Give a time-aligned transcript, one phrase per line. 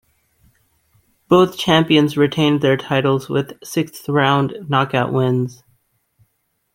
[1.27, 5.61] Both champions retained their titles with sixth-round knockout wins.